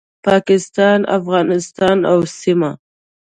پاکستان، 0.25 0.99
افغانستان 1.17 1.97
او 2.11 2.19
سیمه 2.39 2.71